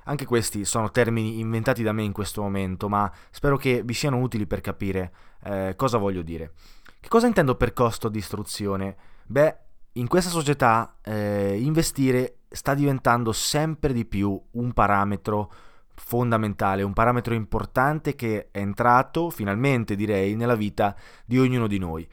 Anche 0.05 0.25
questi 0.25 0.65
sono 0.65 0.91
termini 0.91 1.39
inventati 1.39 1.83
da 1.83 1.93
me 1.93 2.03
in 2.03 2.13
questo 2.13 2.43
momento, 2.43 2.89
ma 2.89 3.11
spero 3.31 3.57
che 3.57 3.83
vi 3.85 3.93
siano 3.93 4.19
utili 4.19 4.47
per 4.47 4.61
capire 4.61 5.13
eh, 5.45 5.75
cosa 5.77 5.99
voglio 5.99 6.23
dire. 6.23 6.53
Che 7.01 7.09
cosa 7.09 7.27
intendo 7.27 7.55
per 7.55 7.73
costo 7.73 8.09
di 8.09 8.19
istruzione? 8.19 8.97
Beh, 9.27 9.57
in 9.93 10.09
questa 10.09 10.31
società 10.31 10.99
eh, 11.03 11.57
investire 11.61 12.39
sta 12.49 12.75
diventando 12.75 13.33
sempre 13.33 13.93
di 13.93 14.05
più 14.05 14.41
un 14.53 14.73
parametro 14.73 15.53
fondamentale, 15.95 16.83
un 16.83 16.93
parametro 16.93 17.35
importante 17.35 18.15
che 18.15 18.49
è 18.51 18.59
entrato 18.59 19.31
finalmente 19.31 19.97
direi 19.97 20.35
nella 20.37 20.55
vita 20.55 20.95
di 21.25 21.39
ognuno 21.39 21.67
di 21.67 21.79
noi. 21.79 22.09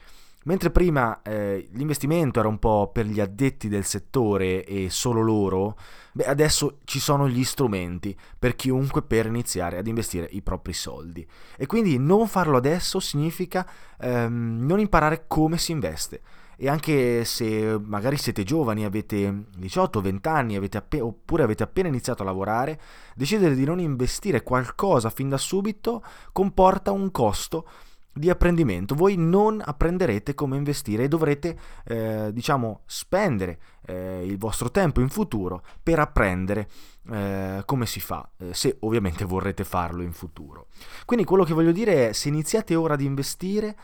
Mentre 0.46 0.70
prima 0.70 1.22
eh, 1.22 1.68
l'investimento 1.72 2.38
era 2.38 2.46
un 2.46 2.60
po' 2.60 2.90
per 2.92 3.04
gli 3.06 3.18
addetti 3.18 3.68
del 3.68 3.84
settore 3.84 4.64
e 4.64 4.90
solo 4.90 5.20
loro, 5.20 5.76
beh, 6.12 6.24
adesso 6.24 6.78
ci 6.84 7.00
sono 7.00 7.28
gli 7.28 7.42
strumenti 7.42 8.16
per 8.38 8.54
chiunque 8.54 9.02
per 9.02 9.26
iniziare 9.26 9.76
ad 9.78 9.88
investire 9.88 10.28
i 10.30 10.42
propri 10.42 10.72
soldi. 10.72 11.26
E 11.56 11.66
quindi 11.66 11.98
non 11.98 12.28
farlo 12.28 12.56
adesso 12.56 13.00
significa 13.00 13.68
ehm, 13.98 14.64
non 14.64 14.78
imparare 14.78 15.24
come 15.26 15.58
si 15.58 15.72
investe. 15.72 16.20
E 16.56 16.68
anche 16.68 17.24
se 17.24 17.78
magari 17.82 18.16
siete 18.16 18.44
giovani, 18.44 18.84
avete 18.84 19.46
18-20 19.58 20.28
anni, 20.28 20.54
avete 20.54 20.78
appe- 20.78 21.00
oppure 21.00 21.42
avete 21.42 21.64
appena 21.64 21.88
iniziato 21.88 22.22
a 22.22 22.24
lavorare, 22.24 22.80
decidere 23.16 23.56
di 23.56 23.64
non 23.64 23.80
investire 23.80 24.44
qualcosa 24.44 25.10
fin 25.10 25.28
da 25.28 25.38
subito 25.38 26.04
comporta 26.32 26.92
un 26.92 27.10
costo 27.10 27.68
di 28.16 28.30
apprendimento. 28.30 28.94
Voi 28.94 29.16
non 29.16 29.62
apprenderete 29.64 30.34
come 30.34 30.56
investire 30.56 31.04
e 31.04 31.08
dovrete, 31.08 31.58
eh, 31.84 32.30
diciamo, 32.32 32.80
spendere 32.86 33.58
eh, 33.86 34.24
il 34.24 34.38
vostro 34.38 34.70
tempo 34.70 35.00
in 35.00 35.08
futuro 35.08 35.62
per 35.82 35.98
apprendere 35.98 36.68
eh, 37.10 37.62
come 37.64 37.86
si 37.86 38.00
fa, 38.00 38.28
eh, 38.38 38.54
se 38.54 38.78
ovviamente 38.80 39.24
vorrete 39.26 39.64
farlo 39.64 40.02
in 40.02 40.12
futuro. 40.12 40.68
Quindi 41.04 41.24
quello 41.24 41.44
che 41.44 41.54
voglio 41.54 41.72
dire 41.72 42.08
è, 42.08 42.12
se 42.12 42.28
iniziate 42.28 42.74
ora 42.74 42.94
ad 42.94 43.02
investire, 43.02 43.76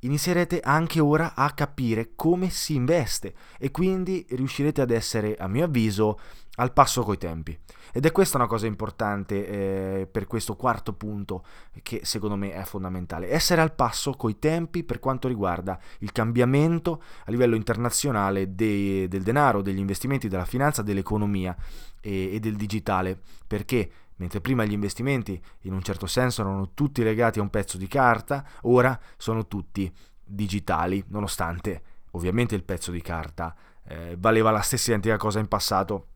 inizierete 0.00 0.60
anche 0.60 1.00
ora 1.00 1.34
a 1.34 1.50
capire 1.52 2.12
come 2.14 2.50
si 2.50 2.74
investe 2.74 3.34
e 3.58 3.70
quindi 3.70 4.26
riuscirete 4.30 4.80
ad 4.80 4.90
essere, 4.90 5.36
a 5.36 5.48
mio 5.48 5.64
avviso, 5.64 6.18
al 6.58 6.72
passo 6.72 7.02
coi 7.02 7.18
tempi. 7.18 7.58
Ed 7.92 8.04
è 8.04 8.12
questa 8.12 8.36
una 8.36 8.46
cosa 8.46 8.66
importante 8.66 9.46
eh, 9.46 10.06
per 10.06 10.26
questo 10.26 10.56
quarto 10.56 10.92
punto 10.92 11.44
che 11.82 12.00
secondo 12.04 12.36
me 12.36 12.52
è 12.52 12.64
fondamentale. 12.64 13.30
Essere 13.30 13.60
al 13.60 13.74
passo 13.74 14.12
coi 14.12 14.38
tempi 14.38 14.84
per 14.84 14.98
quanto 14.98 15.28
riguarda 15.28 15.78
il 16.00 16.12
cambiamento 16.12 17.02
a 17.24 17.30
livello 17.30 17.56
internazionale 17.56 18.54
dei, 18.54 19.08
del 19.08 19.22
denaro, 19.22 19.62
degli 19.62 19.78
investimenti, 19.78 20.28
della 20.28 20.44
finanza, 20.44 20.82
dell'economia 20.82 21.56
e, 22.00 22.34
e 22.34 22.40
del 22.40 22.56
digitale. 22.56 23.18
Perché 23.46 23.90
mentre 24.16 24.40
prima 24.40 24.64
gli 24.64 24.72
investimenti 24.72 25.40
in 25.62 25.72
un 25.72 25.82
certo 25.82 26.06
senso 26.06 26.40
erano 26.40 26.70
tutti 26.74 27.02
legati 27.02 27.38
a 27.38 27.42
un 27.42 27.50
pezzo 27.50 27.78
di 27.78 27.86
carta, 27.86 28.44
ora 28.62 28.98
sono 29.16 29.46
tutti 29.46 29.90
digitali, 30.24 31.02
nonostante 31.08 31.82
ovviamente 32.12 32.54
il 32.54 32.64
pezzo 32.64 32.90
di 32.90 33.00
carta 33.00 33.54
eh, 33.86 34.16
valeva 34.18 34.50
la 34.50 34.60
stessa 34.60 34.90
identica 34.90 35.16
cosa 35.16 35.38
in 35.38 35.46
passato 35.46 36.08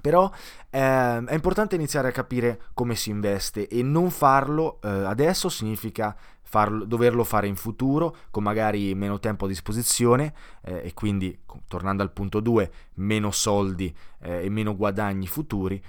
però 0.00 0.30
eh, 0.70 1.24
è 1.24 1.34
importante 1.34 1.74
iniziare 1.74 2.08
a 2.08 2.12
capire 2.12 2.60
come 2.74 2.94
si 2.94 3.10
investe 3.10 3.68
e 3.68 3.82
non 3.82 4.10
farlo 4.10 4.78
eh, 4.82 4.88
adesso 4.88 5.48
significa 5.48 6.16
farlo, 6.42 6.84
doverlo 6.84 7.24
fare 7.24 7.46
in 7.48 7.56
futuro 7.56 8.16
con 8.30 8.42
magari 8.42 8.94
meno 8.94 9.18
tempo 9.18 9.44
a 9.44 9.48
disposizione 9.48 10.32
eh, 10.62 10.82
e 10.84 10.94
quindi 10.94 11.36
tornando 11.68 12.02
al 12.02 12.12
punto 12.12 12.40
2 12.40 12.70
meno 12.94 13.30
soldi 13.30 13.94
eh, 14.20 14.44
e 14.44 14.48
meno 14.48 14.76
guadagni 14.76 15.26
futuri 15.26 15.82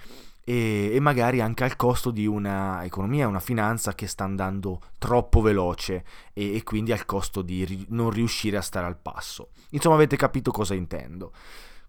e, 0.50 0.92
e, 0.94 1.00
magari 1.02 1.42
anche 1.42 1.66
al 1.66 1.76
costo 1.76 2.10
di 2.10 2.26
una 2.26 2.86
economia, 2.86 3.28
una 3.28 3.42
finanza 3.42 3.94
che 3.94 4.08
sta 4.08 4.24
andando 4.24 4.80
troppo 4.98 5.42
veloce 5.42 6.06
e, 6.32 6.56
e 6.56 6.64
quindi 6.64 6.94
al 6.94 7.04
costo 7.04 7.42
di 7.42 7.66
ri- 7.66 7.86
non 7.90 8.12
riuscire 8.12 8.56
a 8.56 8.62
stare 8.62 8.86
al 8.86 8.96
passo. 8.96 9.50
Insomma 9.72 9.96
avete 9.96 10.16
capito 10.16 10.52
cosa 10.52 10.74
intendo. 10.74 11.34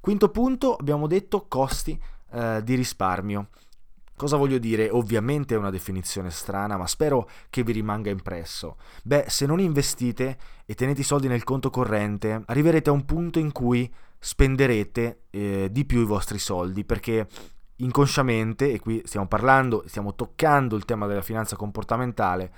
Quinto 0.01 0.29
punto, 0.31 0.77
abbiamo 0.77 1.07
detto 1.07 1.47
costi 1.49 2.01
eh, 2.33 2.61
di 2.63 2.75
risparmio. 2.75 3.49
Cosa 4.17 4.37
voglio 4.37 4.59
dire? 4.59 4.91
Ovviamente 4.91 5.55
è 5.55 5.59
una 5.59 5.71
definizione 5.71 6.31
strana, 6.31 6.77
ma 6.77 6.87
spero 6.87 7.29
che 7.51 7.63
vi 7.63 7.73
rimanga 7.73 8.11
impresso. 8.11 8.77
Beh, 9.05 9.27
se 9.29 9.47
non 9.47 9.61
investite 9.61 10.39
e 10.67 10.75
tenete 10.75 11.03
i 11.03 11.05
soldi 11.05 11.29
nel 11.29 11.45
conto 11.45 11.71
corrente, 11.71 12.43
arriverete 12.47 12.91
a 12.91 12.93
un 12.93 13.05
punto 13.05 13.39
in 13.39 13.53
cui 13.53 13.93
spenderete 14.19 15.23
eh, 15.31 15.69
di 15.71 15.85
più 15.85 16.01
i 16.01 16.05
vostri 16.05 16.39
soldi, 16.39 16.85
perché 16.85 17.29
inconsciamente, 17.77 18.73
e 18.73 18.81
qui 18.81 19.01
stiamo 19.05 19.29
parlando, 19.29 19.85
stiamo 19.87 20.15
toccando 20.15 20.75
il 20.75 20.85
tema 20.85 21.07
della 21.07 21.23
finanza 21.23 21.55
comportamentale, 21.55 22.53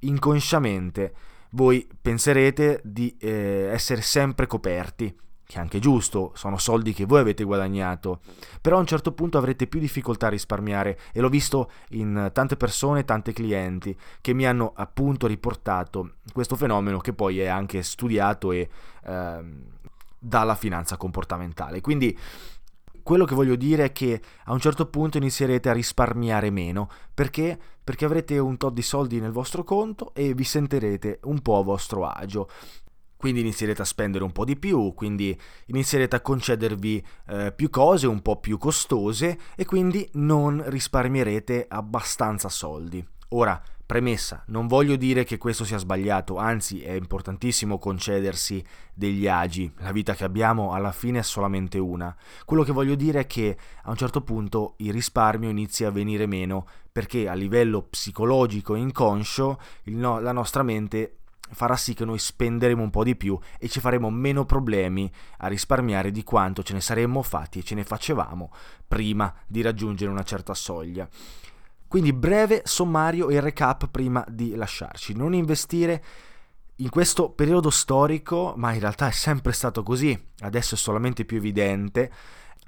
inconsciamente 0.00 1.14
voi 1.50 1.88
penserete 2.00 2.80
di 2.82 3.16
eh, 3.20 3.68
essere 3.70 4.00
sempre 4.00 4.48
coperti 4.48 5.16
che 5.46 5.56
è 5.56 5.60
anche 5.60 5.78
giusto, 5.78 6.32
sono 6.34 6.56
soldi 6.58 6.92
che 6.92 7.04
voi 7.04 7.20
avete 7.20 7.44
guadagnato, 7.44 8.20
però 8.60 8.76
a 8.76 8.80
un 8.80 8.86
certo 8.86 9.12
punto 9.12 9.38
avrete 9.38 9.66
più 9.66 9.78
difficoltà 9.78 10.26
a 10.26 10.30
risparmiare 10.30 10.98
e 11.12 11.20
l'ho 11.20 11.28
visto 11.28 11.70
in 11.90 12.30
tante 12.32 12.56
persone, 12.56 13.04
tanti 13.04 13.32
clienti 13.32 13.96
che 14.20 14.32
mi 14.32 14.46
hanno 14.46 14.72
appunto 14.74 15.26
riportato 15.26 16.14
questo 16.32 16.56
fenomeno 16.56 16.98
che 16.98 17.12
poi 17.12 17.40
è 17.40 17.46
anche 17.46 17.82
studiato 17.82 18.52
e 18.52 18.68
ehm, 19.04 19.62
dalla 20.18 20.54
finanza 20.54 20.96
comportamentale. 20.96 21.80
Quindi 21.82 22.18
quello 23.02 23.26
che 23.26 23.34
voglio 23.34 23.54
dire 23.54 23.84
è 23.84 23.92
che 23.92 24.20
a 24.44 24.52
un 24.54 24.60
certo 24.60 24.86
punto 24.86 25.18
inizierete 25.18 25.68
a 25.68 25.74
risparmiare 25.74 26.48
meno 26.50 26.88
perché? 27.12 27.58
Perché 27.84 28.06
avrete 28.06 28.38
un 28.38 28.56
tot 28.56 28.72
di 28.72 28.80
soldi 28.80 29.20
nel 29.20 29.30
vostro 29.30 29.62
conto 29.62 30.14
e 30.14 30.32
vi 30.32 30.44
sentirete 30.44 31.20
un 31.24 31.42
po' 31.42 31.58
a 31.58 31.62
vostro 31.62 32.06
agio 32.06 32.48
quindi 33.24 33.40
inizierete 33.40 33.80
a 33.80 33.86
spendere 33.86 34.22
un 34.22 34.32
po' 34.32 34.44
di 34.44 34.54
più, 34.54 34.92
quindi 34.92 35.34
inizierete 35.68 36.14
a 36.14 36.20
concedervi 36.20 37.02
eh, 37.28 37.52
più 37.56 37.70
cose 37.70 38.06
un 38.06 38.20
po' 38.20 38.38
più 38.38 38.58
costose 38.58 39.38
e 39.56 39.64
quindi 39.64 40.06
non 40.12 40.62
risparmierete 40.66 41.64
abbastanza 41.66 42.50
soldi. 42.50 43.02
Ora, 43.30 43.58
premessa, 43.86 44.44
non 44.48 44.66
voglio 44.66 44.96
dire 44.96 45.24
che 45.24 45.38
questo 45.38 45.64
sia 45.64 45.78
sbagliato, 45.78 46.36
anzi 46.36 46.82
è 46.82 46.92
importantissimo 46.92 47.78
concedersi 47.78 48.62
degli 48.92 49.26
agi, 49.26 49.72
la 49.78 49.92
vita 49.92 50.12
che 50.12 50.24
abbiamo 50.24 50.74
alla 50.74 50.92
fine 50.92 51.20
è 51.20 51.22
solamente 51.22 51.78
una. 51.78 52.14
Quello 52.44 52.62
che 52.62 52.72
voglio 52.72 52.94
dire 52.94 53.20
è 53.20 53.26
che 53.26 53.56
a 53.84 53.88
un 53.88 53.96
certo 53.96 54.20
punto 54.20 54.74
il 54.80 54.92
risparmio 54.92 55.48
inizia 55.48 55.88
a 55.88 55.92
venire 55.92 56.26
meno 56.26 56.66
perché 56.92 57.26
a 57.26 57.32
livello 57.32 57.84
psicologico 57.84 58.74
e 58.74 58.80
inconscio 58.80 59.58
no- 59.84 60.20
la 60.20 60.32
nostra 60.32 60.62
mente 60.62 61.20
farà 61.50 61.76
sì 61.76 61.94
che 61.94 62.04
noi 62.04 62.18
spenderemo 62.18 62.82
un 62.82 62.90
po' 62.90 63.04
di 63.04 63.16
più 63.16 63.38
e 63.58 63.68
ci 63.68 63.80
faremo 63.80 64.10
meno 64.10 64.44
problemi 64.44 65.10
a 65.38 65.46
risparmiare 65.46 66.10
di 66.10 66.24
quanto 66.24 66.62
ce 66.62 66.72
ne 66.72 66.80
saremmo 66.80 67.22
fatti 67.22 67.58
e 67.58 67.62
ce 67.62 67.74
ne 67.74 67.84
facevamo 67.84 68.50
prima 68.86 69.32
di 69.46 69.62
raggiungere 69.62 70.10
una 70.10 70.22
certa 70.22 70.54
soglia. 70.54 71.08
Quindi 71.86 72.12
breve 72.12 72.62
sommario 72.64 73.28
e 73.28 73.40
recap 73.40 73.88
prima 73.88 74.24
di 74.28 74.54
lasciarci. 74.56 75.14
Non 75.14 75.34
investire 75.34 76.02
in 76.78 76.88
questo 76.88 77.30
periodo 77.30 77.70
storico, 77.70 78.54
ma 78.56 78.72
in 78.72 78.80
realtà 78.80 79.06
è 79.06 79.12
sempre 79.12 79.52
stato 79.52 79.84
così, 79.84 80.20
adesso 80.40 80.74
è 80.74 80.78
solamente 80.78 81.24
più 81.24 81.36
evidente, 81.36 82.10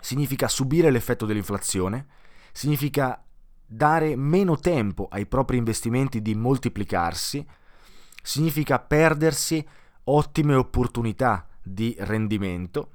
significa 0.00 0.46
subire 0.46 0.90
l'effetto 0.90 1.26
dell'inflazione, 1.26 2.06
significa 2.52 3.20
dare 3.66 4.14
meno 4.14 4.56
tempo 4.58 5.08
ai 5.10 5.26
propri 5.26 5.56
investimenti 5.56 6.22
di 6.22 6.36
moltiplicarsi, 6.36 7.44
significa 8.26 8.80
perdersi 8.80 9.64
ottime 10.04 10.56
opportunità 10.56 11.46
di 11.62 11.94
rendimento, 12.00 12.90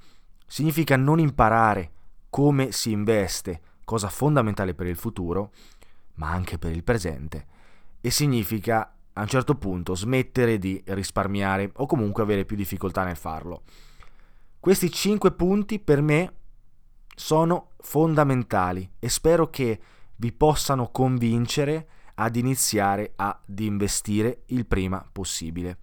significa 0.46 0.94
non 0.96 1.18
imparare 1.18 1.90
come 2.28 2.70
si 2.70 2.90
investe, 2.90 3.62
cosa 3.82 4.10
fondamentale 4.10 4.74
per 4.74 4.86
il 4.86 4.96
futuro, 4.96 5.52
ma 6.16 6.28
anche 6.28 6.58
per 6.58 6.72
il 6.72 6.84
presente, 6.84 7.46
e 8.02 8.10
significa 8.10 8.94
a 9.14 9.20
un 9.22 9.26
certo 9.26 9.54
punto 9.54 9.94
smettere 9.94 10.58
di 10.58 10.82
risparmiare 10.88 11.70
o 11.76 11.86
comunque 11.86 12.22
avere 12.22 12.44
più 12.44 12.56
difficoltà 12.56 13.02
nel 13.02 13.16
farlo. 13.16 13.62
Questi 14.60 14.90
cinque 14.90 15.32
punti 15.32 15.78
per 15.78 16.02
me 16.02 16.34
sono 17.14 17.70
fondamentali 17.80 18.88
e 18.98 19.08
spero 19.08 19.48
che 19.48 19.80
vi 20.16 20.30
possano 20.30 20.90
convincere 20.90 21.88
ad 22.14 22.36
iniziare 22.36 23.12
ad 23.16 23.58
investire 23.58 24.42
il 24.46 24.66
prima 24.66 25.06
possibile. 25.10 25.78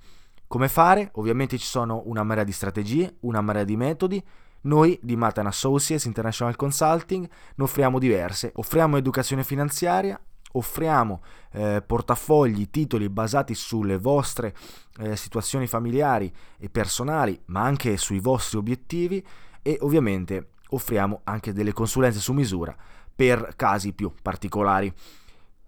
Come 0.47 0.67
fare? 0.67 1.11
Ovviamente 1.13 1.57
ci 1.57 1.65
sono 1.65 2.01
una 2.05 2.23
marea 2.23 2.43
di 2.43 2.51
strategie, 2.51 3.17
una 3.21 3.41
marea 3.41 3.63
di 3.63 3.77
metodi. 3.77 4.23
Noi 4.61 4.99
di 5.01 5.15
Matan 5.15 5.45
Associates 5.45 6.05
International 6.05 6.55
Consulting 6.55 7.29
ne 7.55 7.63
offriamo 7.63 7.99
diverse. 7.99 8.51
Offriamo 8.55 8.97
educazione 8.97 9.43
finanziaria, 9.43 10.19
offriamo 10.53 11.21
eh, 11.51 11.83
portafogli, 11.85 12.69
titoli 12.69 13.09
basati 13.09 13.53
sulle 13.53 13.97
vostre 13.97 14.55
eh, 14.99 15.15
situazioni 15.15 15.67
familiari 15.67 16.33
e 16.57 16.69
personali, 16.69 17.39
ma 17.45 17.61
anche 17.61 17.97
sui 17.97 18.19
vostri 18.19 18.57
obiettivi 18.57 19.23
e 19.61 19.77
ovviamente 19.81 20.49
offriamo 20.69 21.21
anche 21.25 21.53
delle 21.53 21.73
consulenze 21.73 22.19
su 22.19 22.33
misura 22.33 22.75
per 23.15 23.53
casi 23.55 23.93
più 23.93 24.11
particolari. 24.21 24.91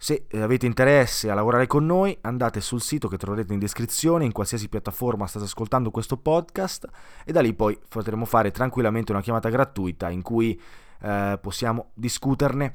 Se 0.03 0.25
avete 0.33 0.65
interesse 0.65 1.29
a 1.29 1.35
lavorare 1.35 1.67
con 1.67 1.85
noi, 1.85 2.17
andate 2.21 2.59
sul 2.59 2.81
sito 2.81 3.07
che 3.07 3.17
troverete 3.17 3.53
in 3.53 3.59
descrizione, 3.59 4.25
in 4.25 4.31
qualsiasi 4.31 4.67
piattaforma 4.67 5.27
state 5.27 5.45
ascoltando 5.45 5.91
questo 5.91 6.17
podcast 6.17 6.87
e 7.23 7.31
da 7.31 7.39
lì 7.39 7.53
poi 7.53 7.77
potremo 7.87 8.25
fare 8.25 8.49
tranquillamente 8.49 9.11
una 9.11 9.21
chiamata 9.21 9.49
gratuita 9.49 10.09
in 10.09 10.23
cui 10.23 10.59
eh, 11.01 11.37
possiamo 11.39 11.91
discuterne. 11.93 12.73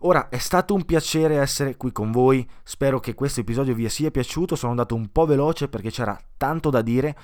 Ora, 0.00 0.28
è 0.28 0.36
stato 0.36 0.74
un 0.74 0.84
piacere 0.84 1.38
essere 1.38 1.78
qui 1.78 1.92
con 1.92 2.12
voi, 2.12 2.46
spero 2.62 3.00
che 3.00 3.14
questo 3.14 3.40
episodio 3.40 3.74
vi 3.74 3.88
sia 3.88 4.10
piaciuto, 4.10 4.54
sono 4.54 4.72
andato 4.72 4.94
un 4.94 5.10
po' 5.10 5.24
veloce 5.24 5.66
perché 5.66 5.90
c'era 5.90 6.20
tanto 6.36 6.68
da 6.68 6.82
dire 6.82 7.16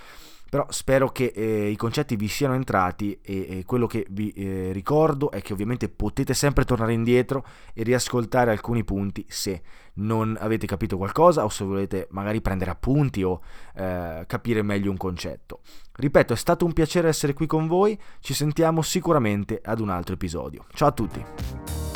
però 0.49 0.67
spero 0.71 1.11
che 1.11 1.33
eh, 1.35 1.69
i 1.69 1.77
concetti 1.77 2.17
vi 2.17 2.29
siano 2.29 2.55
entrati 2.55 3.19
e, 3.23 3.59
e 3.59 3.65
quello 3.65 3.87
che 3.87 4.07
vi 4.11 4.31
eh, 4.31 4.71
ricordo 4.73 5.31
è 5.31 5.43
che 5.43 5.53
ovviamente 5.53 5.89
potete 5.89 6.35
sempre 6.35 6.65
tornare 6.65 6.93
indietro 6.93 7.45
e 7.75 7.83
riascoltare 7.83 8.51
alcuni 8.51 8.85
punti 8.85 9.25
se 9.29 9.63
non 9.95 10.37
avete 10.39 10.67
capito 10.67 10.97
qualcosa 10.97 11.45
o 11.45 11.49
se 11.49 11.65
volete 11.65 12.07
magari 12.11 12.41
prendere 12.41 12.71
appunti 12.71 13.23
o 13.23 13.41
eh, 13.75 14.25
capire 14.27 14.63
meglio 14.63 14.91
un 14.91 14.97
concetto. 14.97 15.61
Ripeto, 15.93 16.33
è 16.33 16.37
stato 16.37 16.65
un 16.65 16.73
piacere 16.73 17.09
essere 17.09 17.33
qui 17.33 17.47
con 17.47 17.67
voi, 17.67 17.99
ci 18.21 18.35
sentiamo 18.35 18.83
sicuramente 18.83 19.61
ad 19.65 19.81
un 19.81 19.89
altro 19.89 20.15
episodio. 20.15 20.67
Ciao 20.73 20.89
a 20.89 20.93
tutti! 20.93 21.96